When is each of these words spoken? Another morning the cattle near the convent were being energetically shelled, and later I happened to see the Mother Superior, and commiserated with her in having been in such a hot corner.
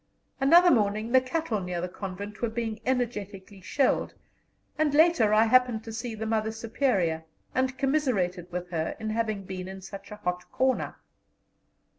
Another 0.39 0.71
morning 0.71 1.11
the 1.11 1.21
cattle 1.21 1.59
near 1.59 1.79
the 1.79 1.87
convent 1.87 2.41
were 2.41 2.49
being 2.49 2.81
energetically 2.87 3.61
shelled, 3.61 4.15
and 4.75 4.95
later 4.95 5.31
I 5.31 5.43
happened 5.45 5.83
to 5.83 5.93
see 5.93 6.15
the 6.15 6.25
Mother 6.25 6.51
Superior, 6.51 7.23
and 7.53 7.77
commiserated 7.77 8.51
with 8.51 8.71
her 8.71 8.95
in 8.99 9.11
having 9.11 9.43
been 9.43 9.67
in 9.67 9.79
such 9.79 10.09
a 10.09 10.15
hot 10.15 10.51
corner. 10.51 10.95